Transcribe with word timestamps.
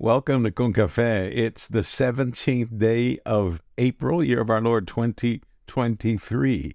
Welcome 0.00 0.44
to 0.44 0.52
Con 0.52 0.72
Cafe. 0.72 1.28
It's 1.34 1.66
the 1.66 1.80
17th 1.80 2.78
day 2.78 3.18
of 3.26 3.60
April, 3.78 4.22
year 4.22 4.40
of 4.40 4.48
our 4.48 4.60
Lord 4.60 4.86
2023. 4.86 6.72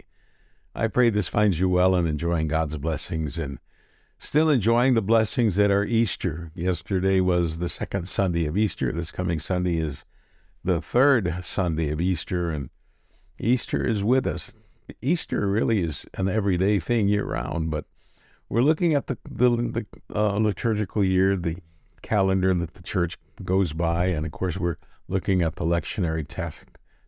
I 0.75 0.87
pray 0.89 1.09
this 1.09 1.29
finds 1.29 1.57
you 1.57 1.69
well 1.69 1.95
and 1.95 2.05
enjoying 2.05 2.49
God's 2.49 2.75
blessings 2.75 3.37
and 3.37 3.59
still 4.19 4.49
enjoying 4.49 4.93
the 4.93 5.01
blessings 5.01 5.55
that 5.55 5.71
are 5.71 5.85
Easter. 5.85 6.51
Yesterday 6.53 7.21
was 7.21 7.59
the 7.59 7.69
second 7.69 8.09
Sunday 8.09 8.45
of 8.45 8.57
Easter. 8.57 8.91
This 8.91 9.09
coming 9.09 9.39
Sunday 9.39 9.77
is 9.77 10.03
the 10.61 10.81
third 10.81 11.45
Sunday 11.45 11.91
of 11.91 12.01
Easter, 12.01 12.51
and 12.51 12.71
Easter 13.39 13.87
is 13.87 14.03
with 14.03 14.27
us. 14.27 14.53
Easter 15.01 15.47
really 15.47 15.81
is 15.81 16.05
an 16.15 16.27
everyday 16.27 16.77
thing 16.77 17.07
year 17.07 17.23
round, 17.23 17.71
but 17.71 17.85
we're 18.49 18.59
looking 18.59 18.93
at 18.93 19.07
the, 19.07 19.17
the, 19.23 19.49
the 19.49 19.85
uh, 20.13 20.33
liturgical 20.33 21.05
year, 21.05 21.37
the 21.37 21.59
calendar 22.03 22.53
that 22.53 22.75
the 22.75 22.83
church 22.83 23.17
goes 23.43 23.73
by. 23.73 24.05
And 24.07 24.25
of 24.25 24.31
course, 24.31 24.57
we're 24.57 24.75
looking 25.07 25.41
at 25.41 25.55
the 25.55 25.65
lectionary 25.65 26.27
te- 26.27 26.65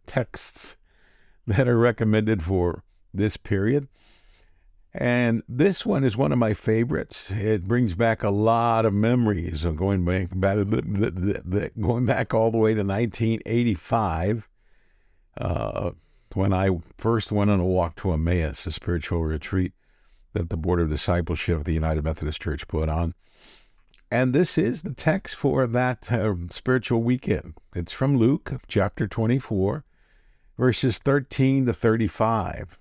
texts 0.08 0.77
that 1.45 1.67
are 1.67 1.77
recommended 1.77 2.41
for 2.41 2.84
this 3.13 3.38
period. 3.38 3.88
And 4.98 5.44
this 5.48 5.86
one 5.86 6.05
is 6.05 6.16
one 6.16 6.31
of 6.31 6.38
my 6.38 6.53
favorites. 6.53 7.30
It 7.30 7.67
brings 7.67 7.95
back 7.95 8.23
a 8.23 8.30
lot 8.30 8.86
of 8.86 8.94
memories 8.94 9.66
of 9.66 9.76
going 9.76 10.05
back, 10.05 10.30
going 11.80 12.05
back 12.05 12.34
all 12.34 12.50
the 12.50 12.58
way 12.58 12.73
to 12.73 12.81
1985, 12.81 14.48
uh, 15.38 15.91
when 16.34 16.53
I 16.53 16.70
first 16.98 17.31
went 17.31 17.52
on 17.52 17.59
a 17.59 17.66
walk 17.66 17.98
to 17.98 18.14
Emmaus, 18.14 18.66
a 18.67 18.72
spiritual 18.72 19.23
retreat 19.23 19.73
that 20.31 20.50
the 20.50 20.58
Board 20.58 20.80
of 20.80 20.89
Discipleship 20.89 21.58
of 21.58 21.64
the 21.66 21.73
United 21.73 22.05
Methodist 22.05 22.41
Church 22.41 22.66
put 22.67 22.88
on. 22.88 23.16
And 24.12 24.34
this 24.34 24.58
is 24.58 24.84
the 24.84 24.94
text 24.94 25.36
for 25.36 25.66
that 25.68 26.12
uh, 26.12 26.36
spiritual 26.50 27.02
weekend. 27.02 27.55
It's 27.76 27.91
from 27.91 28.18
Luke 28.18 28.52
chapter 28.68 29.08
24, 29.08 29.84
verses 30.58 31.00
13 31.00 31.66
to 31.66 31.73
35. 31.73 32.78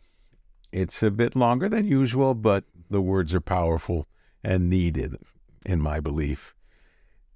It's 0.70 1.02
a 1.02 1.10
bit 1.10 1.34
longer 1.34 1.68
than 1.68 1.86
usual, 1.86 2.34
but 2.34 2.64
the 2.90 3.00
words 3.00 3.32
are 3.32 3.40
powerful 3.40 4.06
and 4.42 4.68
needed, 4.68 5.16
in 5.64 5.80
my 5.80 5.98
belief. 5.98 6.54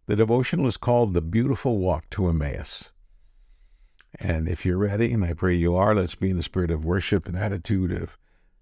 The 0.06 0.16
devotional 0.16 0.66
is 0.66 0.76
called 0.76 1.14
The 1.14 1.22
Beautiful 1.22 1.78
Walk 1.78 2.10
to 2.10 2.28
Emmaus. 2.28 2.90
And 4.18 4.48
if 4.48 4.64
you're 4.66 4.78
ready, 4.78 5.12
and 5.12 5.24
I 5.24 5.32
pray 5.32 5.54
you 5.54 5.74
are, 5.76 5.94
let's 5.94 6.14
be 6.14 6.30
in 6.30 6.36
the 6.36 6.42
spirit 6.42 6.70
of 6.70 6.84
worship 6.84 7.26
and 7.26 7.36
attitude 7.36 7.92
of 7.92 8.18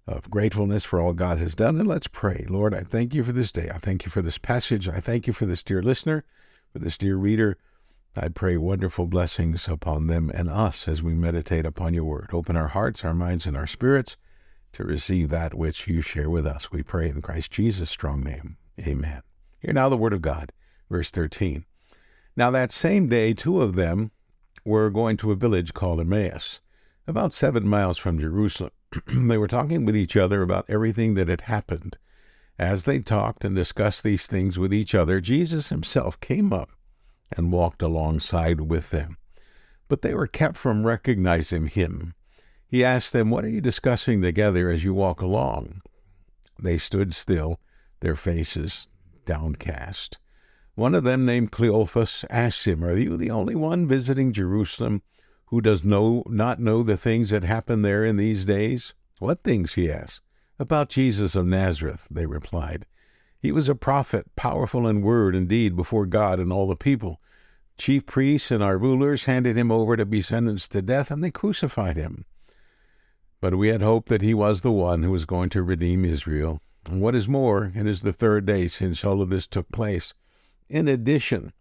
of 0.07 0.31
gratefulness 0.31 0.85
for 0.85 1.01
all 1.01 1.13
God 1.13 1.39
has 1.39 1.55
done. 1.55 1.79
And 1.79 1.89
let's 1.89 2.07
pray. 2.07 2.47
Lord, 2.49 2.75
I 2.75 2.83
thank 2.83 3.15
you 3.15 3.25
for 3.25 3.33
this 3.33 3.51
day. 3.51 3.69
I 3.73 3.79
thank 3.79 4.05
you 4.05 4.11
for 4.11 4.23
this 4.23 4.39
passage. 4.39 4.89
I 4.89 5.01
thank 5.01 5.27
you 5.27 5.33
for 5.33 5.47
this 5.47 5.63
dear 5.63 5.83
listener, 5.83 6.25
for 6.73 6.79
this 6.79 6.97
dear 6.97 7.17
reader. 7.17 7.59
I 8.17 8.29
pray 8.29 8.57
wonderful 8.57 9.07
blessings 9.07 9.69
upon 9.69 10.07
them 10.07 10.31
and 10.33 10.49
us 10.49 10.89
as 10.89 11.03
we 11.03 11.13
meditate 11.15 11.67
upon 11.67 11.93
your 11.93 12.05
word. 12.05 12.31
Open 12.33 12.57
our 12.57 12.69
hearts, 12.69 13.05
our 13.05 13.15
minds, 13.15 13.47
and 13.47 13.57
our 13.57 13.67
spirits 13.67 14.17
to 14.73 14.85
receive 14.85 15.29
that 15.31 15.55
which 15.55 15.87
you 15.87 16.01
share 16.01 16.31
with 16.31 16.47
us. 16.47 16.71
We 16.71 16.83
pray 16.83 17.09
in 17.09 17.21
Christ 17.21 17.51
Jesus' 17.51 17.91
strong 17.91 18.23
name. 18.23 18.57
Amen. 18.81 19.23
Hear 19.61 19.75
now 19.75 19.89
the 19.89 19.97
word 19.97 20.13
of 20.13 20.23
God, 20.23 20.53
verse 20.89 21.11
13. 21.11 21.65
Now 22.37 22.51
that 22.51 22.73
same 22.73 23.09
day, 23.09 23.35
two 23.35 23.61
of 23.61 23.75
them 23.75 24.13
were 24.65 24.89
going 24.91 25.17
to 25.19 25.33
a 25.33 25.37
village 25.37 25.75
called 25.75 26.01
Emmaus, 26.01 26.61
about 27.07 27.35
seven 27.35 27.69
miles 27.69 27.99
from 27.99 28.19
Jerusalem 28.19 28.71
they 29.07 29.39
were 29.39 29.49
talking 29.49 29.85
with 29.85 29.97
each 29.97 30.17
other 30.17 30.43
about 30.43 30.69
everything 30.69 31.15
that 31.15 31.29
had 31.29 31.43
happened. 31.43 31.99
As 32.59 32.85
they 32.85 33.01
talked 33.01 33.45
and 33.45 33.55
discussed 33.55 34.03
these 34.03 34.27
things 34.27 34.59
with 34.59 34.73
each 34.73 34.95
other, 34.95 35.21
Jesus 35.21 35.69
himself 35.69 36.19
came 36.21 36.53
up 36.53 36.71
and 37.37 37.53
walked 37.53 37.83
alongside 37.83 38.63
with 38.63 38.91
them. 38.91 39.19
But 39.89 40.03
they 40.03 40.15
were 40.15 40.27
kept 40.27 40.57
from 40.57 40.87
recognizing 40.87 41.67
him. 41.67 42.15
He 42.67 42.85
asked 42.85 43.13
them, 43.13 43.31
What 43.31 43.45
are 43.45 43.51
you 43.51 43.61
discussing 43.61 44.23
together 44.23 44.71
as 44.71 44.85
you 44.85 44.95
walk 44.95 45.21
along? 45.21 45.83
They 46.59 46.79
stood 46.79 47.15
still, 47.15 47.61
their 48.01 48.17
faces 48.17 48.89
downcast. 49.25 50.19
One 50.75 50.95
of 50.95 51.05
them, 51.05 51.25
named 51.25 51.53
Cleophas, 51.53 52.25
asked 52.31 52.67
him, 52.67 52.85
Are 52.85 52.97
you 52.97 53.17
the 53.17 53.31
only 53.31 53.55
one 53.55 53.87
visiting 53.87 54.33
Jerusalem 54.33 55.03
who 55.47 55.61
does 55.61 55.85
know, 55.85 56.23
not 56.27 56.61
know 56.61 56.83
the 56.83 56.97
things 56.97 57.31
that 57.31 57.45
happen 57.45 57.83
there 57.83 58.05
in 58.05 58.17
these 58.17 58.45
days? 58.45 58.95
What 59.19 59.43
things? 59.43 59.75
he 59.75 59.91
asked. 59.91 60.23
About 60.59 60.89
Jesus 60.89 61.37
of 61.37 61.47
Nazareth, 61.47 62.07
they 62.11 62.27
replied. 62.27 62.87
He 63.39 63.53
was 63.53 63.69
a 63.69 63.75
prophet, 63.75 64.35
powerful 64.35 64.89
in 64.89 65.03
word 65.03 65.35
and 65.35 65.49
deed 65.49 65.77
before 65.77 66.07
God 66.07 66.41
and 66.41 66.53
all 66.53 66.67
the 66.67 66.77
people. 66.77 67.21
Chief 67.79 68.07
priests 68.07 68.51
and 68.51 68.63
our 68.63 68.79
rulers 68.79 69.27
handed 69.27 69.57
him 69.57 69.71
over 69.71 69.97
to 69.97 70.07
be 70.07 70.23
sentenced 70.23 70.73
to 70.73 70.83
death, 70.83 71.11
and 71.11 71.23
they 71.23 71.31
crucified 71.31 71.97
him. 71.97 72.25
But 73.41 73.57
we 73.57 73.69
had 73.69 73.83
hoped 73.83 74.09
that 74.09 74.23
he 74.23 74.35
was 74.35 74.63
the 74.63 74.73
one 74.73 75.03
who 75.03 75.11
was 75.11 75.27
going 75.27 75.51
to 75.51 75.63
redeem 75.63 76.05
Israel. 76.05 76.61
And 76.91 77.01
what 77.01 77.15
is 77.15 77.29
more, 77.29 77.73
it 77.75 77.87
is 77.87 78.03
the 78.03 78.13
third 78.13 78.47
day 78.47 78.67
since 78.69 79.05
all 79.05 79.21
of 79.21 79.31
this 79.31 79.47
took 79.47 79.71
place. 79.71 80.15
In 80.69 80.89
addition, 80.89 81.53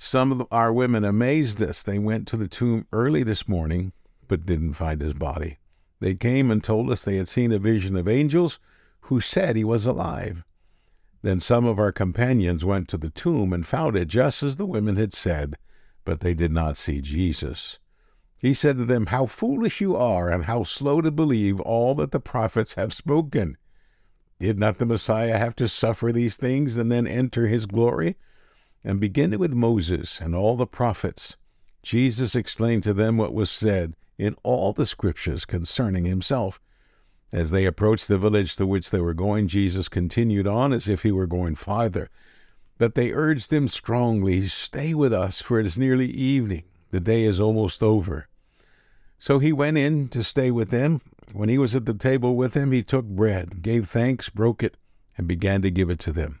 some 0.00 0.30
of 0.30 0.46
our 0.52 0.72
women 0.72 1.04
amazed 1.04 1.60
us. 1.60 1.82
They 1.82 1.98
went 1.98 2.28
to 2.28 2.36
the 2.36 2.46
tomb 2.46 2.86
early 2.92 3.24
this 3.24 3.48
morning, 3.48 3.92
but 4.28 4.46
didn't 4.46 4.74
find 4.74 5.00
his 5.00 5.12
body. 5.12 5.58
They 5.98 6.14
came 6.14 6.52
and 6.52 6.62
told 6.62 6.90
us 6.90 7.04
they 7.04 7.16
had 7.16 7.28
seen 7.28 7.50
a 7.50 7.58
vision 7.58 7.96
of 7.96 8.06
angels 8.06 8.60
who 9.02 9.20
said 9.20 9.56
he 9.56 9.64
was 9.64 9.84
alive. 9.84 10.44
Then 11.22 11.40
some 11.40 11.66
of 11.66 11.80
our 11.80 11.90
companions 11.90 12.64
went 12.64 12.86
to 12.88 12.96
the 12.96 13.10
tomb 13.10 13.52
and 13.52 13.66
found 13.66 13.96
it 13.96 14.06
just 14.06 14.42
as 14.44 14.54
the 14.54 14.66
women 14.66 14.94
had 14.94 15.12
said, 15.12 15.56
but 16.04 16.20
they 16.20 16.32
did 16.32 16.52
not 16.52 16.76
see 16.76 17.00
Jesus. 17.00 17.80
He 18.40 18.54
said 18.54 18.76
to 18.76 18.84
them, 18.84 19.06
How 19.06 19.26
foolish 19.26 19.80
you 19.80 19.96
are, 19.96 20.30
and 20.30 20.44
how 20.44 20.62
slow 20.62 21.00
to 21.00 21.10
believe 21.10 21.58
all 21.60 21.96
that 21.96 22.12
the 22.12 22.20
prophets 22.20 22.74
have 22.74 22.94
spoken. 22.94 23.56
Did 24.38 24.60
not 24.60 24.78
the 24.78 24.86
Messiah 24.86 25.38
have 25.38 25.56
to 25.56 25.66
suffer 25.66 26.12
these 26.12 26.36
things 26.36 26.76
and 26.76 26.92
then 26.92 27.08
enter 27.08 27.48
his 27.48 27.66
glory? 27.66 28.16
And 28.88 29.00
beginning 29.00 29.38
with 29.38 29.52
Moses 29.52 30.18
and 30.18 30.34
all 30.34 30.56
the 30.56 30.66
prophets, 30.66 31.36
Jesus 31.82 32.34
explained 32.34 32.82
to 32.84 32.94
them 32.94 33.18
what 33.18 33.34
was 33.34 33.50
said 33.50 33.92
in 34.16 34.34
all 34.42 34.72
the 34.72 34.86
scriptures 34.86 35.44
concerning 35.44 36.06
himself. 36.06 36.58
As 37.30 37.50
they 37.50 37.66
approached 37.66 38.08
the 38.08 38.16
village 38.16 38.56
to 38.56 38.66
which 38.66 38.88
they 38.88 39.00
were 39.00 39.12
going, 39.12 39.46
Jesus 39.46 39.90
continued 39.90 40.46
on 40.46 40.72
as 40.72 40.88
if 40.88 41.02
he 41.02 41.12
were 41.12 41.26
going 41.26 41.54
farther. 41.54 42.08
But 42.78 42.94
they 42.94 43.12
urged 43.12 43.52
him 43.52 43.68
strongly, 43.68 44.48
Stay 44.48 44.94
with 44.94 45.12
us, 45.12 45.42
for 45.42 45.60
it 45.60 45.66
is 45.66 45.76
nearly 45.76 46.06
evening. 46.06 46.62
The 46.90 47.00
day 47.00 47.24
is 47.24 47.38
almost 47.38 47.82
over. 47.82 48.26
So 49.18 49.38
he 49.38 49.52
went 49.52 49.76
in 49.76 50.08
to 50.08 50.22
stay 50.22 50.50
with 50.50 50.70
them. 50.70 51.02
When 51.34 51.50
he 51.50 51.58
was 51.58 51.76
at 51.76 51.84
the 51.84 51.92
table 51.92 52.36
with 52.36 52.54
them, 52.54 52.72
he 52.72 52.82
took 52.82 53.04
bread, 53.04 53.60
gave 53.60 53.86
thanks, 53.86 54.30
broke 54.30 54.62
it, 54.62 54.78
and 55.18 55.28
began 55.28 55.60
to 55.60 55.70
give 55.70 55.90
it 55.90 55.98
to 55.98 56.12
them. 56.12 56.40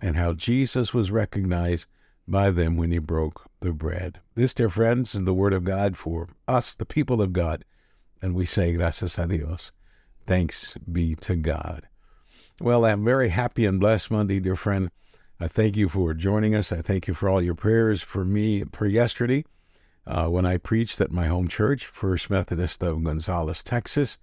and 0.00 0.16
how 0.16 0.32
Jesus 0.32 0.92
was 0.92 1.10
recognized 1.10 1.86
by 2.28 2.50
them 2.50 2.76
when 2.76 2.90
he 2.90 2.98
broke 2.98 3.48
the 3.60 3.72
bread. 3.72 4.20
This, 4.34 4.54
dear 4.54 4.68
friends, 4.68 5.14
is 5.14 5.24
the 5.24 5.34
word 5.34 5.52
of 5.52 5.64
God 5.64 5.96
for 5.96 6.28
us, 6.46 6.74
the 6.74 6.84
people 6.84 7.22
of 7.22 7.32
God. 7.32 7.64
And 8.20 8.34
we 8.34 8.46
say, 8.46 8.72
gracias 8.72 9.18
a 9.18 9.26
Dios. 9.26 9.72
Thanks 10.26 10.76
be 10.90 11.14
to 11.16 11.36
God. 11.36 11.88
Well, 12.60 12.84
I'm 12.84 13.04
very 13.04 13.28
happy 13.28 13.66
and 13.66 13.78
blessed 13.78 14.10
Monday, 14.10 14.40
dear 14.40 14.56
friend. 14.56 14.90
I 15.38 15.48
thank 15.48 15.76
you 15.76 15.88
for 15.88 16.14
joining 16.14 16.54
us. 16.54 16.72
I 16.72 16.80
thank 16.80 17.06
you 17.06 17.14
for 17.14 17.28
all 17.28 17.42
your 17.42 17.54
prayers 17.54 18.02
for 18.02 18.24
me 18.24 18.64
for 18.72 18.86
yesterday 18.86 19.44
uh, 20.06 20.26
when 20.26 20.46
I 20.46 20.56
preached 20.56 21.00
at 21.00 21.12
my 21.12 21.26
home 21.26 21.48
church, 21.48 21.84
First 21.84 22.30
Methodist 22.30 22.82
of 22.82 23.04
Gonzales, 23.04 23.62
Texas. 23.62 24.18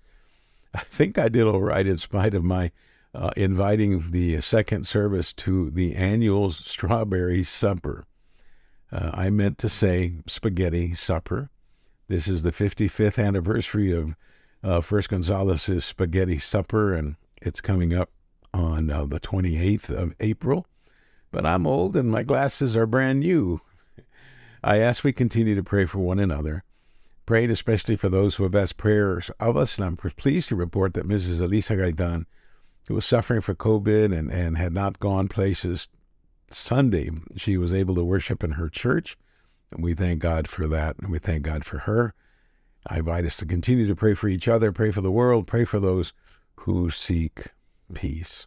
I 0.73 0.79
think 0.79 1.19
I 1.19 1.29
did 1.29 1.45
all 1.45 1.61
right 1.61 1.85
in 1.85 1.99
spite 1.99 2.33
of 2.33 2.43
my 2.43 2.71
uh, 3.13 3.31
inviting 3.37 4.11
the 4.11 4.41
second 4.41 4.87
service 4.87 5.33
to 5.33 5.69
the 5.69 5.95
annual 5.95 6.49
strawberry 6.49 7.43
supper. 7.43 8.05
Uh, 8.91 9.11
I 9.13 9.29
meant 9.29 9.57
to 9.59 9.69
say 9.69 10.13
spaghetti 10.27 10.93
supper. 10.93 11.49
This 12.07 12.27
is 12.27 12.43
the 12.43 12.51
55th 12.51 13.23
anniversary 13.23 13.91
of 13.91 14.15
uh, 14.63 14.81
First 14.81 15.09
Gonzales's 15.09 15.85
spaghetti 15.85 16.37
supper, 16.37 16.93
and 16.93 17.15
it's 17.41 17.61
coming 17.61 17.93
up 17.93 18.09
on 18.53 18.89
uh, 18.89 19.05
the 19.05 19.19
28th 19.19 19.89
of 19.89 20.13
April. 20.19 20.65
But 21.31 21.45
I'm 21.45 21.65
old 21.65 21.95
and 21.95 22.11
my 22.11 22.23
glasses 22.23 22.77
are 22.77 22.85
brand 22.85 23.21
new. 23.21 23.61
I 24.63 24.77
ask 24.77 25.03
we 25.03 25.11
continue 25.11 25.55
to 25.55 25.63
pray 25.63 25.85
for 25.85 25.99
one 25.99 26.19
another. 26.19 26.63
Prayed 27.25 27.49
especially 27.49 27.95
for 27.95 28.09
those 28.09 28.35
who 28.35 28.43
have 28.43 28.55
asked 28.55 28.77
prayers 28.77 29.31
of 29.39 29.57
us, 29.57 29.77
and 29.77 29.85
I'm 29.85 29.97
pleased 29.97 30.49
to 30.49 30.55
report 30.55 30.93
that 30.93 31.07
Mrs. 31.07 31.41
Elisa 31.41 31.75
Gaitan, 31.75 32.25
who 32.87 32.95
was 32.95 33.05
suffering 33.05 33.41
for 33.41 33.55
COVID 33.55 34.17
and, 34.17 34.31
and 34.31 34.57
had 34.57 34.73
not 34.73 34.99
gone 34.99 35.27
places 35.27 35.87
Sunday, 36.51 37.09
she 37.35 37.57
was 37.57 37.73
able 37.73 37.95
to 37.95 38.03
worship 38.03 38.43
in 38.43 38.51
her 38.51 38.69
church. 38.69 39.17
And 39.71 39.83
we 39.83 39.93
thank 39.93 40.19
God 40.19 40.47
for 40.47 40.67
that, 40.67 40.97
and 40.99 41.11
we 41.11 41.19
thank 41.19 41.43
God 41.43 41.65
for 41.65 41.79
her. 41.79 42.13
I 42.85 42.99
invite 42.99 43.25
us 43.25 43.37
to 43.37 43.45
continue 43.45 43.87
to 43.87 43.95
pray 43.95 44.13
for 44.13 44.27
each 44.27 44.47
other, 44.47 44.71
pray 44.71 44.91
for 44.91 45.01
the 45.01 45.11
world, 45.11 45.47
pray 45.47 45.65
for 45.65 45.79
those 45.79 46.13
who 46.57 46.89
seek 46.89 47.47
peace. 47.93 48.45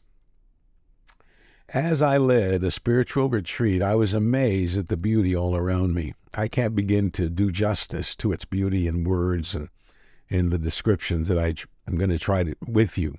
As 1.70 2.00
I 2.00 2.16
led 2.16 2.62
a 2.62 2.70
spiritual 2.70 3.28
retreat, 3.28 3.82
I 3.82 3.96
was 3.96 4.14
amazed 4.14 4.78
at 4.78 4.88
the 4.88 4.96
beauty 4.96 5.34
all 5.34 5.56
around 5.56 5.94
me. 5.94 6.14
I 6.32 6.46
can't 6.46 6.76
begin 6.76 7.10
to 7.12 7.28
do 7.28 7.50
justice 7.50 8.14
to 8.16 8.30
its 8.30 8.44
beauty 8.44 8.86
in 8.86 9.04
words 9.04 9.54
and 9.54 9.68
in 10.28 10.50
the 10.50 10.58
descriptions 10.58 11.28
that 11.28 11.38
I, 11.38 11.54
I'm 11.86 11.96
going 11.96 12.10
to 12.10 12.18
try 12.18 12.44
to, 12.44 12.54
with 12.66 12.96
you. 12.96 13.16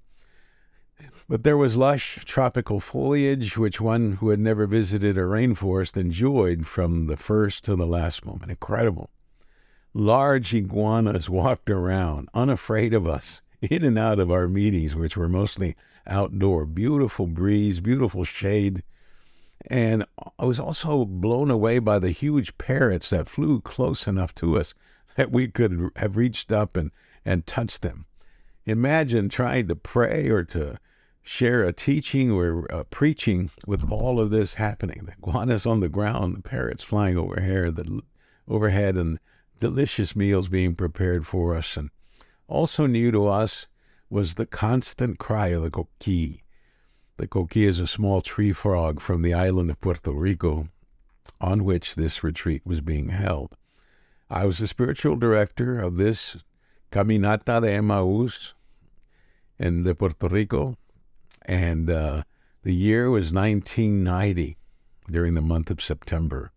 But 1.30 1.44
there 1.44 1.58
was 1.58 1.76
lush 1.76 2.24
tropical 2.24 2.80
foliage, 2.80 3.58
which 3.58 3.82
one 3.82 4.14
who 4.14 4.30
had 4.30 4.40
never 4.40 4.66
visited 4.66 5.18
a 5.18 5.22
rainforest 5.22 5.98
enjoyed 5.98 6.66
from 6.66 7.08
the 7.08 7.18
first 7.18 7.66
to 7.66 7.76
the 7.76 7.86
last 7.86 8.26
moment. 8.26 8.50
Incredible. 8.50 9.10
Large 9.94 10.54
iguanas 10.54 11.30
walked 11.30 11.70
around, 11.70 12.30
unafraid 12.34 12.94
of 12.94 13.10
us, 13.10 13.42
in 13.62 13.84
and 13.84 14.00
out 14.00 14.20
of 14.20 14.32
our 14.32 14.48
meetings, 14.48 14.96
which 14.96 15.18
were 15.18 15.28
mostly 15.28 15.76
outdoor. 16.06 16.66
Beautiful 16.66 17.28
breeze, 17.28 17.82
beautiful 17.82 18.24
shade. 18.24 18.84
And 19.70 20.06
I 20.40 20.46
was 20.46 20.62
also 20.62 21.04
blown 21.04 21.52
away 21.52 21.80
by 21.80 22.00
the 22.00 22.12
huge 22.12 22.58
parrots 22.58 23.10
that 23.10 23.28
flew 23.28 23.60
close 23.60 24.08
enough 24.08 24.34
to 24.36 24.58
us 24.58 24.74
that 25.18 25.32
we 25.32 25.50
could 25.50 25.92
have 25.98 26.16
reached 26.16 26.54
up 26.54 26.78
and, 26.78 26.92
and 27.26 27.46
touched 27.46 27.82
them. 27.82 28.06
Imagine 28.66 29.28
trying 29.28 29.68
to 29.68 29.76
pray 29.76 30.30
or 30.30 30.46
to 30.46 30.80
share 31.28 31.66
a 31.66 31.74
teaching 31.74 32.32
or 32.32 32.66
a 32.68 32.86
preaching 32.86 33.52
with 33.66 33.92
all 33.92 34.18
of 34.18 34.30
this 34.30 34.54
happening. 34.54 35.04
The 35.06 35.12
iguanas 35.12 35.66
on 35.66 35.82
the 35.82 35.90
ground, 35.90 36.36
the 36.36 36.42
parrots 36.42 36.84
flying 36.84 37.18
overhead, 37.18 37.76
the 37.76 38.02
overhead, 38.48 38.96
and 38.96 39.20
delicious 39.60 40.16
meals 40.16 40.48
being 40.48 40.74
prepared 40.74 41.28
for 41.28 41.54
us. 41.54 41.76
And 41.76 41.90
also 42.48 42.86
new 42.86 43.12
to 43.12 43.28
us 43.28 43.68
was 44.10 44.36
the 44.36 44.46
constant 44.46 45.20
cry 45.20 45.48
of 45.48 45.64
the 45.64 45.70
coqui. 45.70 46.44
The 47.18 47.28
coqui 47.28 47.68
is 47.68 47.82
a 47.82 47.88
small 47.88 48.22
tree 48.22 48.54
frog 48.54 49.02
from 49.02 49.22
the 49.22 49.34
island 49.34 49.70
of 49.70 49.82
Puerto 49.82 50.14
Rico 50.14 50.70
on 51.42 51.66
which 51.66 51.96
this 51.96 52.24
retreat 52.24 52.62
was 52.66 52.80
being 52.80 53.10
held. 53.10 53.58
I 54.30 54.46
was 54.46 54.60
the 54.60 54.68
spiritual 54.68 55.18
director 55.18 55.78
of 55.78 55.98
this 55.98 56.38
Caminata 56.90 57.62
de 57.62 57.74
Emmaus 57.74 58.54
in 59.60 59.84
the 59.84 59.94
Puerto 59.94 60.30
Rico, 60.30 60.78
and 61.48 61.90
uh, 61.90 62.24
the 62.64 62.74
year 62.74 63.10
was 63.10 63.32
1990 63.32 64.58
during 65.10 65.34
the 65.34 65.42
month 65.42 65.72
of 65.72 65.82
September. 65.82 66.52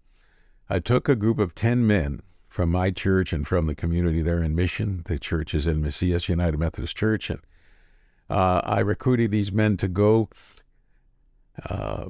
I 0.69 0.81
took 0.81 1.09
a 1.09 1.17
group 1.17 1.39
of 1.39 1.55
10 1.55 1.87
men 1.87 2.23
from 2.49 2.71
my 2.71 2.91
church 2.91 3.33
and 3.33 3.47
from 3.47 3.67
the 3.67 3.75
community 3.75 4.23
there 4.23 4.43
in 4.43 4.55
Mission. 4.55 5.03
The 5.07 5.19
church 5.19 5.55
is 5.55 5.67
in 5.67 5.81
Macias 5.81 6.29
United 6.29 6.59
Methodist 6.59 6.97
Church. 6.97 7.31
And 7.31 7.41
uh, 8.29 8.61
I 8.65 8.81
recruited 8.81 9.31
these 9.31 9.53
men 9.53 9.77
to 9.79 9.89
go 9.89 10.29
uh, 11.69 12.07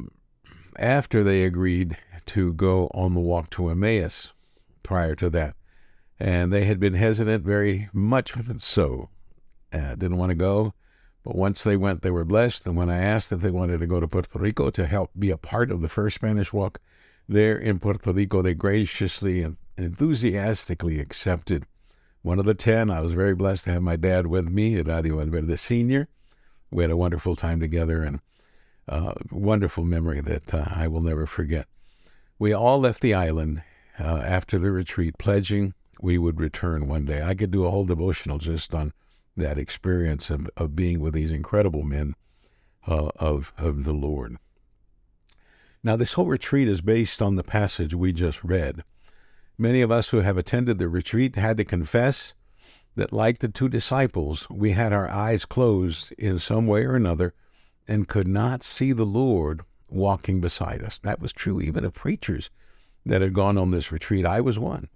after 0.78 1.22
they 1.22 1.44
agreed 1.44 1.96
to 2.26 2.54
go 2.54 2.90
on 2.94 3.14
the 3.14 3.20
walk 3.20 3.50
to 3.50 3.68
Emmaus 3.68 4.32
prior 4.82 5.14
to 5.16 5.28
that. 5.30 5.54
And 6.18 6.52
they 6.52 6.64
had 6.64 6.80
been 6.80 6.94
hesitant, 6.94 7.44
very 7.44 7.88
much 7.92 8.34
so. 8.58 9.08
Uh, 9.72 9.94
didn't 9.94 10.16
want 10.16 10.30
to 10.30 10.34
go. 10.34 10.74
But 11.22 11.36
once 11.36 11.62
they 11.62 11.76
went, 11.76 12.02
they 12.02 12.10
were 12.10 12.24
blessed. 12.24 12.66
And 12.66 12.76
when 12.76 12.90
I 12.90 13.02
asked 13.02 13.30
if 13.32 13.40
they 13.40 13.50
wanted 13.50 13.80
to 13.80 13.86
go 13.86 14.00
to 14.00 14.08
Puerto 14.08 14.38
Rico 14.38 14.70
to 14.70 14.86
help 14.86 15.10
be 15.18 15.30
a 15.30 15.36
part 15.36 15.70
of 15.70 15.80
the 15.80 15.88
first 15.88 16.16
Spanish 16.16 16.52
walk 16.52 16.80
there 17.28 17.56
in 17.56 17.78
Puerto 17.78 18.12
Rico, 18.12 18.42
they 18.42 18.54
graciously 18.54 19.42
and 19.42 19.56
enthusiastically 19.76 20.98
accepted. 20.98 21.66
One 22.22 22.38
of 22.38 22.44
the 22.44 22.54
ten, 22.54 22.90
I 22.90 23.00
was 23.00 23.14
very 23.14 23.34
blessed 23.34 23.64
to 23.64 23.72
have 23.72 23.82
my 23.82 23.96
dad 23.96 24.26
with 24.26 24.48
me 24.48 24.74
Eradio 24.74 25.16
Valverde 25.16 25.56
Senior. 25.56 26.08
We 26.70 26.82
had 26.82 26.90
a 26.90 26.96
wonderful 26.96 27.36
time 27.36 27.60
together 27.60 28.02
and 28.02 28.20
a 28.88 29.14
wonderful 29.30 29.84
memory 29.84 30.20
that 30.20 30.54
uh, 30.54 30.64
I 30.70 30.88
will 30.88 31.00
never 31.00 31.26
forget. 31.26 31.66
We 32.38 32.52
all 32.52 32.80
left 32.80 33.00
the 33.00 33.14
island 33.14 33.62
uh, 33.98 34.22
after 34.24 34.58
the 34.58 34.70
retreat, 34.70 35.18
pledging 35.18 35.74
we 36.00 36.18
would 36.18 36.40
return 36.40 36.88
one 36.88 37.04
day. 37.04 37.22
I 37.22 37.34
could 37.34 37.50
do 37.50 37.66
a 37.66 37.70
whole 37.70 37.84
devotional 37.84 38.38
just 38.38 38.74
on 38.74 38.92
that 39.40 39.58
experience 39.58 40.30
of, 40.30 40.48
of 40.56 40.76
being 40.76 41.00
with 41.00 41.14
these 41.14 41.30
incredible 41.30 41.82
men 41.82 42.14
uh, 42.86 43.10
of, 43.16 43.52
of 43.58 43.84
the 43.84 43.92
Lord. 43.92 44.36
Now, 45.82 45.96
this 45.96 46.12
whole 46.12 46.26
retreat 46.26 46.68
is 46.68 46.80
based 46.80 47.22
on 47.22 47.36
the 47.36 47.42
passage 47.42 47.94
we 47.94 48.12
just 48.12 48.44
read. 48.44 48.84
Many 49.56 49.80
of 49.82 49.90
us 49.90 50.10
who 50.10 50.20
have 50.20 50.38
attended 50.38 50.78
the 50.78 50.88
retreat 50.88 51.36
had 51.36 51.56
to 51.56 51.64
confess 51.64 52.34
that, 52.96 53.12
like 53.12 53.38
the 53.38 53.48
two 53.48 53.68
disciples, 53.68 54.46
we 54.50 54.72
had 54.72 54.92
our 54.92 55.08
eyes 55.08 55.44
closed 55.44 56.12
in 56.12 56.38
some 56.38 56.66
way 56.66 56.84
or 56.84 56.96
another 56.96 57.34
and 57.88 58.08
could 58.08 58.28
not 58.28 58.62
see 58.62 58.92
the 58.92 59.06
Lord 59.06 59.62
walking 59.88 60.40
beside 60.40 60.82
us. 60.82 60.98
That 60.98 61.20
was 61.20 61.32
true 61.32 61.60
even 61.60 61.84
of 61.84 61.94
preachers 61.94 62.50
that 63.06 63.22
had 63.22 63.34
gone 63.34 63.58
on 63.58 63.70
this 63.70 63.90
retreat. 63.90 64.26
I 64.26 64.40
was 64.40 64.58
one. 64.58 64.88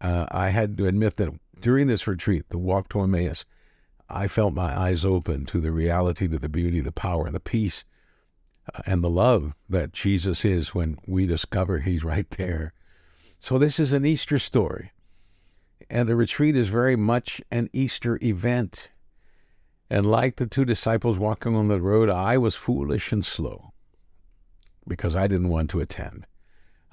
Uh, 0.00 0.26
I 0.30 0.50
had 0.50 0.76
to 0.76 0.86
admit 0.86 1.16
that 1.16 1.30
during 1.60 1.86
this 1.86 2.06
retreat, 2.06 2.44
the 2.48 2.58
walk 2.58 2.88
to 2.90 3.00
Emmaus, 3.00 3.44
I 4.12 4.28
felt 4.28 4.54
my 4.54 4.78
eyes 4.78 5.04
open 5.04 5.46
to 5.46 5.60
the 5.60 5.72
reality, 5.72 6.28
to 6.28 6.38
the 6.38 6.48
beauty, 6.48 6.80
the 6.80 6.92
power, 6.92 7.30
the 7.30 7.40
peace, 7.40 7.84
uh, 8.74 8.82
and 8.86 9.02
the 9.02 9.10
love 9.10 9.54
that 9.68 9.92
Jesus 9.92 10.44
is 10.44 10.74
when 10.74 10.98
we 11.06 11.26
discover 11.26 11.78
He's 11.78 12.04
right 12.04 12.28
there 12.30 12.72
so 13.42 13.58
this 13.58 13.80
is 13.80 13.92
an 13.92 14.06
Easter 14.06 14.38
story. 14.38 14.92
And 15.90 16.08
the 16.08 16.14
retreat 16.14 16.56
is 16.56 16.68
very 16.68 16.94
much 16.94 17.42
an 17.50 17.70
Easter 17.72 18.16
event. 18.22 18.92
And 19.90 20.08
like 20.08 20.36
the 20.36 20.46
two 20.46 20.64
disciples 20.64 21.18
walking 21.18 21.56
on 21.56 21.66
the 21.66 21.80
road, 21.80 22.08
I 22.08 22.38
was 22.38 22.54
foolish 22.54 23.10
and 23.10 23.24
slow 23.24 23.72
because 24.86 25.16
I 25.16 25.26
didn't 25.26 25.48
want 25.48 25.70
to 25.70 25.80
attend. 25.80 26.28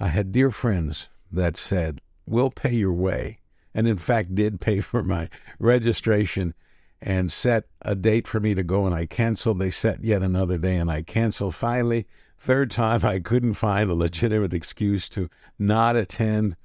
I 0.00 0.08
had 0.08 0.32
dear 0.32 0.50
friends 0.50 1.08
that 1.30 1.56
said, 1.56 2.00
We'll 2.26 2.50
pay 2.50 2.74
your 2.74 2.94
way. 2.94 3.38
And 3.72 3.86
in 3.86 3.96
fact, 3.96 4.34
did 4.34 4.60
pay 4.60 4.80
for 4.80 5.04
my 5.04 5.28
registration 5.60 6.54
and 7.02 7.32
set 7.32 7.64
a 7.82 7.94
date 7.94 8.28
for 8.28 8.40
me 8.40 8.54
to 8.54 8.62
go, 8.62 8.86
and 8.86 8.94
I 8.94 9.06
canceled. 9.06 9.58
They 9.58 9.70
set 9.70 10.04
yet 10.04 10.22
another 10.22 10.58
day, 10.58 10.76
and 10.76 10.90
I 10.90 11.02
canceled. 11.02 11.54
Finally, 11.54 12.06
Third 12.40 12.70
time, 12.70 13.04
I 13.04 13.18
couldn't 13.18 13.54
find 13.54 13.90
a 13.90 13.94
legitimate 13.94 14.54
excuse 14.54 15.10
to 15.10 15.28
not 15.58 15.94
attend, 15.94 16.56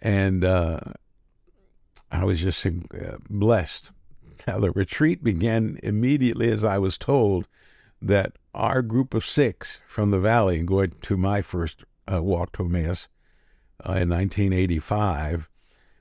and 0.00 0.42
uh, 0.42 0.80
I 2.10 2.24
was 2.24 2.40
just 2.40 2.64
uh, 2.64 3.18
blessed. 3.28 3.90
Now, 4.46 4.58
the 4.58 4.70
retreat 4.70 5.22
began 5.22 5.78
immediately 5.82 6.50
as 6.50 6.64
I 6.64 6.78
was 6.78 6.96
told 6.96 7.46
that 8.00 8.38
our 8.54 8.80
group 8.80 9.12
of 9.12 9.26
six 9.26 9.82
from 9.86 10.12
the 10.12 10.18
valley, 10.18 10.62
going 10.62 10.94
to 11.02 11.16
my 11.18 11.42
first 11.42 11.84
uh, 12.10 12.22
walk 12.22 12.52
to 12.52 12.64
Emmaus 12.64 13.10
uh, 13.86 13.92
in 13.92 14.08
1985, 14.08 15.50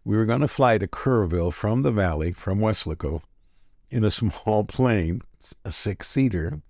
we 0.06 0.16
were 0.16 0.26
going 0.26 0.40
to 0.40 0.48
fly 0.48 0.78
to 0.78 0.88
Kerrville 0.88 1.52
from 1.52 1.82
the 1.82 1.92
valley, 1.92 2.32
from 2.32 2.60
Weslaco, 2.60 3.24
in 3.92 4.04
a 4.04 4.12
small 4.12 4.64
plane, 4.78 5.22
a 5.64 5.72
six 5.72 6.10
seater, 6.10 6.62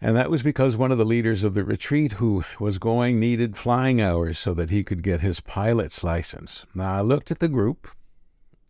and 0.00 0.14
that 0.14 0.30
was 0.30 0.42
because 0.42 0.76
one 0.76 0.92
of 0.92 0.98
the 0.98 1.04
leaders 1.04 1.42
of 1.42 1.54
the 1.54 1.64
retreat 1.64 2.12
who 2.12 2.44
was 2.60 2.78
going 2.78 3.18
needed 3.18 3.56
flying 3.56 4.00
hours 4.00 4.38
so 4.38 4.52
that 4.52 4.70
he 4.70 4.84
could 4.84 5.02
get 5.02 5.20
his 5.20 5.40
pilot's 5.40 6.04
license. 6.04 6.66
Now, 6.74 6.98
I 6.98 7.00
looked 7.00 7.30
at 7.30 7.38
the 7.38 7.48
group 7.48 7.88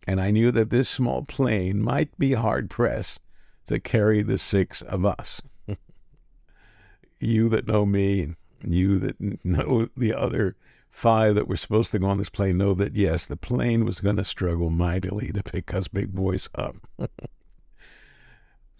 and 0.07 0.21
I 0.21 0.31
knew 0.31 0.51
that 0.53 0.69
this 0.69 0.87
small 0.87 1.23
plane 1.23 1.81
might 1.81 2.17
be 2.17 2.33
hard 2.33 2.69
pressed 2.69 3.19
to 3.67 3.79
carry 3.79 4.21
the 4.23 4.37
six 4.37 4.81
of 4.81 5.05
us. 5.05 5.41
you 7.19 7.49
that 7.49 7.67
know 7.67 7.85
me, 7.85 8.35
you 8.65 8.97
that 8.99 9.45
know 9.45 9.89
the 9.97 10.13
other 10.13 10.55
five 10.97 11.35
that 11.35 11.47
were 11.47 11.55
supposed 11.55 11.91
to 11.91 11.99
go 11.99 12.07
on 12.07 12.17
this 12.17 12.27
plane 12.27 12.57
know 12.57 12.73
that 12.73 12.95
yes, 12.95 13.27
the 13.27 13.37
plane 13.37 13.85
was 13.85 13.99
going 13.99 14.15
to 14.15 14.25
struggle 14.25 14.71
mightily 14.71 15.31
to 15.31 15.43
pick 15.43 15.71
us 15.71 15.87
big 15.87 16.11
boys 16.11 16.49
up. 16.55 16.75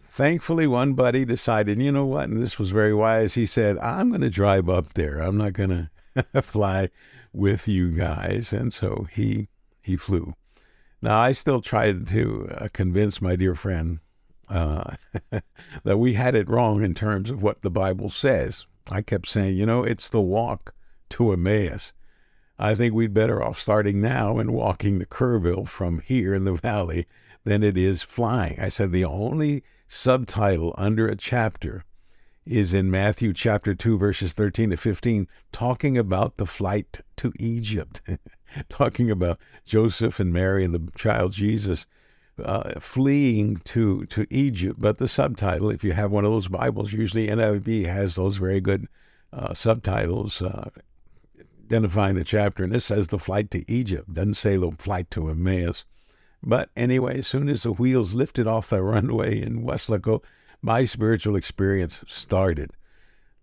Thankfully, 0.04 0.66
one 0.66 0.94
buddy 0.94 1.26
decided, 1.26 1.80
you 1.80 1.92
know 1.92 2.08
what, 2.08 2.28
and 2.28 2.42
this 2.42 2.58
was 2.58 2.72
very 2.72 2.94
wise. 2.94 3.36
He 3.36 3.46
said, 3.46 3.78
I'm 3.78 4.10
going 4.10 4.22
to 4.22 4.32
drive 4.32 4.68
up 4.68 4.96
there. 4.96 5.20
I'm 5.20 5.38
not 5.38 5.54
going 5.54 5.90
to 6.34 6.42
fly 6.42 6.90
with 7.34 7.68
you 7.68 7.92
guys. 7.92 8.52
And 8.52 8.74
so 8.74 9.06
he 9.12 9.48
he 9.84 9.96
flew. 9.96 10.34
Now, 11.04 11.20
I 11.20 11.34
still 11.34 11.62
tried 11.62 12.08
to 12.08 12.50
uh, 12.50 12.68
convince 12.74 13.22
my 13.22 13.36
dear 13.36 13.54
friend 13.54 14.00
uh, 14.50 14.96
that 15.84 16.00
we 16.00 16.16
had 16.16 16.34
it 16.34 16.50
wrong 16.50 16.84
in 16.84 16.96
terms 16.96 17.30
of 17.30 17.44
what 17.44 17.62
the 17.62 17.70
Bible 17.70 18.10
says. 18.10 18.66
I 18.90 19.04
kept 19.04 19.28
saying, 19.28 19.56
you 19.56 19.68
know, 19.68 19.84
it's 19.84 20.10
the 20.10 20.20
walk 20.20 20.74
to 21.10 21.32
Emmaus. 21.32 21.94
I 22.60 22.74
think 22.74 22.94
we'd 22.94 23.14
better 23.14 23.44
off 23.44 23.60
starting 23.60 24.02
now 24.02 24.40
and 24.40 24.52
walking 24.52 25.00
to 25.00 25.06
Kerrville 25.06 25.68
from 25.68 26.00
here 26.00 26.34
in 26.34 26.44
the 26.44 26.54
valley 26.54 27.06
than 27.44 27.64
it 27.64 27.78
is 27.78 28.02
flying. 28.02 28.60
I 28.60 28.70
said 28.70 28.92
the 28.92 29.06
only 29.06 29.64
subtitle 29.88 30.74
under 30.78 31.08
a 31.08 31.16
chapter 31.16 31.84
is 32.46 32.74
in 32.74 32.90
Matthew 32.90 33.34
chapter 33.34 33.76
2, 33.76 33.98
verses 33.98 34.34
13 34.34 34.72
to 34.72 34.78
15, 34.78 35.28
talking 35.52 35.98
about 35.98 36.38
the 36.38 36.46
flight 36.46 37.02
to 37.18 37.32
Egypt, 37.40 38.02
talking 38.70 39.12
about 39.12 39.40
Joseph 39.66 40.20
and 40.20 40.34
Mary 40.34 40.64
and 40.64 40.74
the 40.74 40.92
child 40.96 41.34
Jesus 41.34 41.86
uh, 42.44 42.80
fleeing 42.80 43.58
to, 43.66 44.06
to 44.08 44.26
Egypt. 44.30 44.80
But 44.80 44.98
the 44.98 45.08
subtitle, 45.08 45.70
if 45.70 45.84
you 45.84 45.92
have 45.92 46.12
one 46.12 46.26
of 46.26 46.32
those 46.32 46.48
Bibles, 46.48 46.94
usually 46.94 47.28
NIV 47.28 47.86
has 47.86 48.16
those 48.16 48.38
very 48.38 48.62
good 48.62 48.88
uh, 49.34 49.54
subtitles 49.54 50.42
uh, 50.42 50.70
identifying 51.68 52.16
the 52.16 52.24
chapter. 52.24 52.64
And 52.64 52.74
this 52.74 52.86
says 52.86 53.08
the 53.08 53.20
flight 53.20 53.52
to 53.52 53.70
Egypt, 53.70 54.14
doesn't 54.14 54.36
say 54.36 54.56
the 54.56 54.72
flight 54.80 55.12
to 55.12 55.30
Emmaus. 55.30 55.84
But 56.42 56.70
anyway, 56.78 57.20
as 57.20 57.28
soon 57.28 57.50
as 57.50 57.64
the 57.64 57.74
wheels 57.74 58.14
lifted 58.14 58.48
off 58.48 58.70
the 58.70 58.82
runway 58.94 59.42
in 59.42 59.64
Weslaco, 59.64 60.24
my 60.62 60.86
spiritual 60.86 61.36
experience 61.36 62.04
started. 62.08 62.72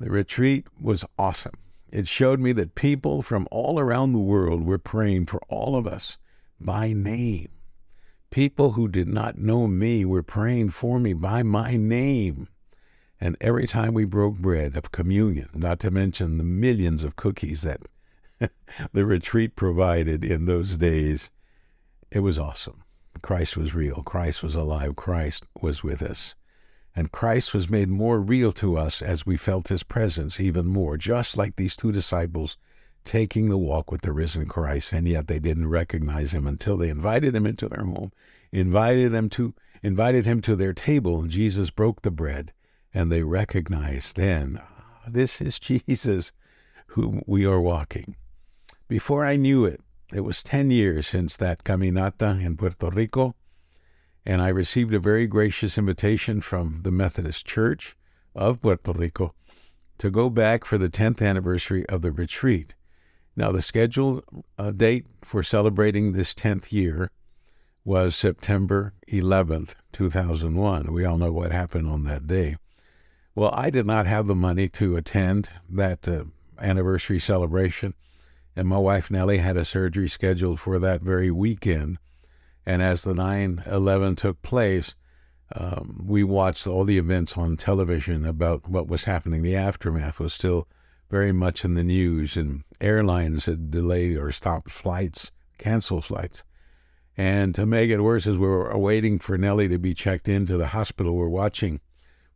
The 0.00 0.10
retreat 0.10 0.66
was 0.80 1.04
awesome. 1.18 1.54
It 1.90 2.08
showed 2.08 2.40
me 2.40 2.52
that 2.52 2.74
people 2.74 3.22
from 3.22 3.46
all 3.50 3.78
around 3.78 4.12
the 4.12 4.18
world 4.18 4.64
were 4.64 4.78
praying 4.78 5.26
for 5.26 5.40
all 5.48 5.76
of 5.76 5.86
us 5.86 6.16
by 6.58 6.92
name. 6.92 7.50
People 8.30 8.72
who 8.72 8.88
did 8.88 9.06
not 9.06 9.38
know 9.38 9.68
me 9.68 10.04
were 10.04 10.22
praying 10.22 10.70
for 10.70 10.98
me 10.98 11.12
by 11.12 11.42
my 11.42 11.76
name. 11.76 12.48
And 13.20 13.36
every 13.40 13.66
time 13.66 13.94
we 13.94 14.04
broke 14.04 14.38
bread 14.38 14.76
of 14.76 14.90
communion, 14.90 15.50
not 15.54 15.78
to 15.80 15.90
mention 15.90 16.38
the 16.38 16.44
millions 16.44 17.04
of 17.04 17.16
cookies 17.16 17.62
that 17.62 17.82
the 18.92 19.04
retreat 19.04 19.56
provided 19.56 20.24
in 20.24 20.46
those 20.46 20.76
days, 20.76 21.30
it 22.10 22.20
was 22.20 22.38
awesome. 22.38 22.82
Christ 23.22 23.56
was 23.56 23.74
real. 23.74 24.02
Christ 24.02 24.42
was 24.42 24.54
alive. 24.54 24.96
Christ 24.96 25.44
was 25.60 25.82
with 25.82 26.02
us. 26.02 26.34
And 26.96 27.10
Christ 27.10 27.54
was 27.54 27.70
made 27.70 27.88
more 27.88 28.20
real 28.20 28.52
to 28.52 28.76
us 28.76 29.02
as 29.02 29.26
we 29.26 29.36
felt 29.36 29.68
his 29.68 29.82
presence 29.82 30.38
even 30.38 30.66
more, 30.66 30.96
just 30.96 31.36
like 31.36 31.56
these 31.56 31.76
two 31.76 31.90
disciples 31.90 32.56
taking 33.04 33.48
the 33.48 33.58
walk 33.58 33.90
with 33.90 34.02
the 34.02 34.12
risen 34.12 34.46
Christ, 34.46 34.92
and 34.92 35.06
yet 35.06 35.26
they 35.26 35.38
didn't 35.38 35.68
recognize 35.68 36.32
him 36.32 36.46
until 36.46 36.76
they 36.76 36.88
invited 36.88 37.34
him 37.34 37.46
into 37.46 37.68
their 37.68 37.84
home, 37.84 38.12
invited 38.52 39.12
them 39.12 39.28
to 39.30 39.54
invited 39.82 40.24
him 40.24 40.40
to 40.40 40.56
their 40.56 40.72
table, 40.72 41.20
and 41.20 41.30
Jesus 41.30 41.70
broke 41.70 42.02
the 42.02 42.10
bread, 42.10 42.52
and 42.94 43.12
they 43.12 43.22
recognized 43.22 44.16
then, 44.16 44.58
ah, 44.60 45.02
this 45.06 45.40
is 45.40 45.58
Jesus 45.60 46.32
whom 46.88 47.22
we 47.26 47.44
are 47.44 47.60
walking. 47.60 48.16
Before 48.88 49.24
I 49.24 49.36
knew 49.36 49.64
it, 49.64 49.80
it 50.12 50.20
was 50.20 50.42
10 50.42 50.70
years 50.70 51.06
since 51.06 51.36
that 51.38 51.64
caminata 51.64 52.38
in 52.40 52.56
Puerto 52.56 52.90
Rico, 52.90 53.34
and 54.26 54.42
I 54.42 54.48
received 54.48 54.92
a 54.92 54.98
very 54.98 55.26
gracious 55.26 55.78
invitation 55.78 56.42
from 56.42 56.80
the 56.82 56.90
Methodist 56.90 57.46
Church 57.46 57.96
of 58.34 58.60
Puerto 58.60 58.92
Rico 58.92 59.34
to 59.96 60.10
go 60.10 60.28
back 60.28 60.66
for 60.66 60.76
the 60.76 60.90
10th 60.90 61.22
anniversary 61.22 61.88
of 61.88 62.02
the 62.02 62.12
retreat. 62.12 62.74
Now, 63.34 63.52
the 63.52 63.62
scheduled 63.62 64.22
uh, 64.58 64.70
date 64.70 65.06
for 65.22 65.42
celebrating 65.42 66.12
this 66.12 66.34
10th 66.34 66.70
year 66.70 67.10
was 67.84 68.14
September 68.14 68.92
11th, 69.10 69.74
2001. 69.92 70.92
We 70.92 71.04
all 71.04 71.16
know 71.16 71.32
what 71.32 71.52
happened 71.52 71.88
on 71.88 72.04
that 72.04 72.26
day. 72.26 72.56
Well, 73.34 73.50
I 73.54 73.70
did 73.70 73.86
not 73.86 74.06
have 74.06 74.26
the 74.26 74.34
money 74.34 74.68
to 74.70 74.96
attend 74.96 75.48
that 75.68 76.06
uh, 76.06 76.24
anniversary 76.58 77.18
celebration, 77.18 77.94
and 78.56 78.68
my 78.68 78.78
wife 78.78 79.10
Nellie 79.10 79.38
had 79.38 79.56
a 79.56 79.64
surgery 79.64 80.08
scheduled 80.08 80.60
for 80.60 80.78
that 80.78 81.02
very 81.02 81.30
weekend. 81.30 81.98
And 82.66 82.82
as 82.82 83.02
the 83.02 83.14
9 83.14 83.64
11 83.66 84.16
took 84.16 84.40
place, 84.42 84.94
um, 85.54 86.02
we 86.06 86.24
watched 86.24 86.66
all 86.66 86.84
the 86.84 86.98
events 86.98 87.36
on 87.36 87.56
television 87.56 88.24
about 88.24 88.68
what 88.68 88.88
was 88.88 89.04
happening. 89.04 89.42
The 89.42 89.56
aftermath 89.56 90.18
was 90.18 90.32
still 90.32 90.66
very 91.10 91.32
much 91.32 91.64
in 91.64 91.74
the 91.74 91.84
news, 91.84 92.36
and 92.36 92.64
airlines 92.80 93.44
had 93.44 93.70
delayed 93.70 94.16
or 94.16 94.32
stopped 94.32 94.70
flights, 94.70 95.30
canceled 95.58 96.04
flights. 96.04 96.42
And 97.16 97.54
to 97.54 97.66
make 97.66 97.90
it 97.90 98.00
worse, 98.00 98.26
as 98.26 98.38
we 98.38 98.46
were 98.46 98.76
waiting 98.76 99.18
for 99.18 99.38
Nellie 99.38 99.68
to 99.68 99.78
be 99.78 99.94
checked 99.94 100.28
into 100.28 100.56
the 100.56 100.68
hospital, 100.68 101.14
we're 101.14 101.28
watching 101.28 101.80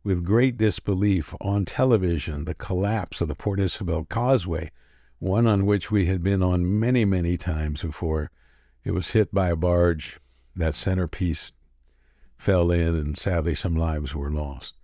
with 0.03 0.23
great 0.23 0.55
disbelief 0.55 1.33
on 1.41 1.65
television 1.65 2.45
the 2.45 2.53
collapse 2.53 3.19
of 3.19 3.27
the 3.27 3.35
Port 3.35 3.59
Isabel 3.59 4.05
Causeway, 4.05 4.71
one 5.19 5.45
on 5.45 5.65
which 5.65 5.91
we 5.91 6.05
had 6.05 6.23
been 6.23 6.41
on 6.41 6.79
many, 6.79 7.05
many 7.05 7.37
times 7.37 7.81
before. 7.81 8.31
It 8.83 8.91
was 8.91 9.11
hit 9.11 9.33
by 9.33 9.49
a 9.49 9.55
barge. 9.55 10.19
That 10.55 10.75
centerpiece 10.75 11.51
fell 12.37 12.71
in, 12.71 12.95
and 12.95 13.17
sadly, 13.17 13.53
some 13.53 13.75
lives 13.75 14.15
were 14.15 14.31
lost. 14.31 14.75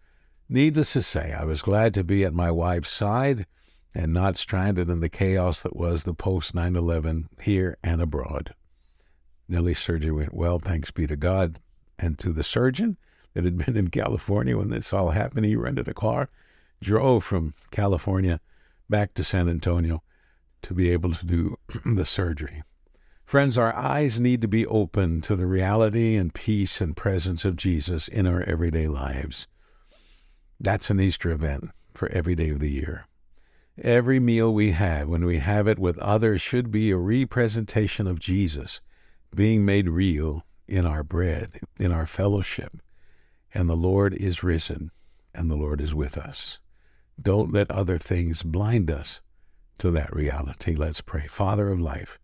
Needless 0.47 0.93
to 0.93 1.01
say, 1.01 1.33
I 1.33 1.43
was 1.43 1.61
glad 1.61 1.93
to 1.95 2.03
be 2.03 2.23
at 2.23 2.33
my 2.33 2.51
wife's 2.51 2.91
side 2.91 3.45
and 3.95 4.13
not 4.13 4.37
stranded 4.37 4.89
in 4.89 4.99
the 4.99 5.09
chaos 5.09 5.63
that 5.63 5.75
was 5.75 6.03
the 6.03 6.13
post 6.13 6.53
9 6.53 6.75
11 6.75 7.29
here 7.41 7.77
and 7.83 8.01
abroad. 8.01 8.53
Nellie's 9.47 9.79
surgery 9.79 10.11
went 10.11 10.33
well, 10.33 10.59
thanks 10.59 10.91
be 10.91 11.07
to 11.07 11.15
God, 11.15 11.59
and 11.97 12.19
to 12.19 12.31
the 12.31 12.43
surgeon 12.43 12.97
that 13.33 13.45
had 13.45 13.57
been 13.57 13.77
in 13.77 13.89
California 13.89 14.57
when 14.57 14.69
this 14.69 14.93
all 14.93 15.11
happened. 15.11 15.45
He 15.45 15.55
rented 15.55 15.87
a 15.87 15.93
car, 15.93 16.29
drove 16.81 17.23
from 17.23 17.53
California 17.71 18.39
back 18.89 19.13
to 19.15 19.23
San 19.23 19.49
Antonio 19.49 20.03
to 20.65 20.74
be 20.74 20.89
able 20.89 21.13
to 21.13 21.25
do 21.25 21.57
the 21.86 22.05
surgery. 22.05 22.63
Friends, 23.24 23.57
our 23.57 23.75
eyes 23.75 24.19
need 24.19 24.41
to 24.41 24.48
be 24.48 24.65
open 24.65 25.22
to 25.22 25.36
the 25.36 25.45
reality 25.45 26.15
and 26.15 26.34
peace 26.34 26.81
and 26.81 26.98
presence 26.98 27.45
of 27.45 27.55
Jesus 27.55 28.07
in 28.07 28.25
our 28.25 28.41
everyday 28.43 28.88
lives. 28.88 29.48
That's 30.60 30.89
an 30.89 31.00
Easter 31.00 31.31
event 31.31 31.69
for 31.93 32.07
every 32.10 32.36
day 32.36 32.50
of 32.50 32.60
the 32.60 32.72
year. 32.72 33.05
Every 33.81 34.19
meal 34.19 34.53
we 34.53 34.72
have, 34.72 35.07
when 35.07 35.25
we 35.25 35.38
have 35.38 35.67
it 35.67 35.77
with 35.77 36.00
others, 36.00 36.41
should 36.41 36.72
be 36.72 36.91
a 36.91 36.98
representation 36.98 38.07
of 38.07 38.19
Jesus 38.19 38.81
being 39.34 39.65
made 39.65 39.89
real 39.89 40.45
in 40.67 40.86
our 40.86 41.03
bread, 41.03 41.60
in 41.79 41.91
our 41.91 42.07
fellowship. 42.07 42.77
And 43.53 43.69
the 43.69 43.75
Lord 43.75 44.13
is 44.13 44.43
risen, 44.43 44.91
and 45.34 45.51
the 45.51 45.55
Lord 45.55 45.81
is 45.81 45.93
with 45.93 46.17
us. 46.17 46.60
Don't 47.22 47.51
let 47.51 47.69
other 47.69 47.98
things 47.98 48.43
blind 48.43 48.89
us 48.89 49.22
to 49.79 49.91
that 49.91 50.15
reality. 50.15 50.75
Let's 50.75 51.01
pray. 51.01 51.27
Father 51.27 51.70
of 51.70 51.79
life, 51.79 52.20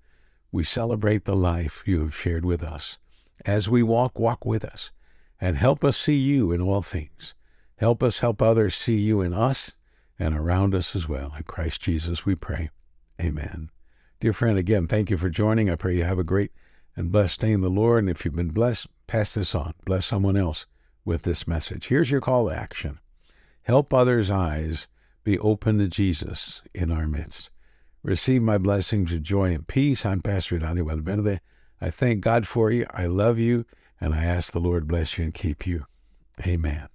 we 0.51 0.63
celebrate 0.63 1.25
the 1.25 1.35
life 1.35 1.83
you 1.85 1.99
have 2.01 2.15
shared 2.15 2.45
with 2.45 2.63
us. 2.63 2.99
As 3.45 3.69
we 3.69 3.83
walk, 3.83 4.19
walk 4.19 4.45
with 4.45 4.63
us 4.63 4.91
and 5.39 5.57
help 5.57 5.83
us 5.83 5.97
see 5.97 6.17
you 6.17 6.51
in 6.51 6.61
all 6.61 6.81
things. 6.81 7.33
Help 7.77 8.03
us 8.03 8.19
help 8.19 8.41
others 8.41 8.75
see 8.75 8.97
you 8.97 9.21
in 9.21 9.33
us 9.33 9.75
and 10.19 10.35
around 10.35 10.75
us 10.75 10.95
as 10.95 11.09
well. 11.09 11.33
In 11.35 11.43
Christ 11.43 11.81
Jesus 11.81 12.25
we 12.25 12.35
pray. 12.35 12.69
Amen. 13.19 13.71
Dear 14.19 14.33
friend, 14.33 14.57
again, 14.57 14.85
thank 14.85 15.09
you 15.09 15.17
for 15.17 15.29
joining. 15.29 15.69
I 15.69 15.75
pray 15.75 15.95
you 15.95 16.03
have 16.03 16.19
a 16.19 16.23
great 16.23 16.51
and 16.95 17.11
blessed 17.11 17.39
day 17.39 17.51
in 17.51 17.61
the 17.61 17.69
Lord. 17.69 18.03
And 18.03 18.09
if 18.09 18.23
you've 18.23 18.35
been 18.35 18.49
blessed, 18.49 18.87
pass 19.07 19.33
this 19.33 19.55
on. 19.55 19.73
Bless 19.85 20.05
someone 20.05 20.37
else 20.37 20.67
with 21.03 21.23
this 21.23 21.47
message. 21.47 21.87
Here's 21.87 22.11
your 22.11 22.21
call 22.21 22.49
to 22.49 22.55
action. 22.55 22.99
Help 23.63 23.93
others' 23.93 24.29
eyes 24.29 24.87
be 25.23 25.37
open 25.39 25.77
to 25.79 25.87
Jesus 25.87 26.61
in 26.73 26.91
our 26.91 27.07
midst. 27.07 27.49
Receive 28.03 28.41
my 28.41 28.57
blessings 28.57 29.11
of 29.11 29.21
joy 29.21 29.53
and 29.53 29.67
peace. 29.67 30.05
I'm 30.05 30.21
Pastor 30.21 30.57
Daniel 30.59 30.87
Valverde. 30.87 31.39
I 31.79 31.89
thank 31.89 32.21
God 32.21 32.47
for 32.47 32.71
you. 32.71 32.85
I 32.91 33.05
love 33.05 33.37
you. 33.37 33.65
And 33.99 34.15
I 34.15 34.25
ask 34.25 34.51
the 34.51 34.59
Lord 34.59 34.87
bless 34.87 35.17
you 35.17 35.25
and 35.25 35.33
keep 35.33 35.67
you. 35.67 35.85
Amen. 36.45 36.90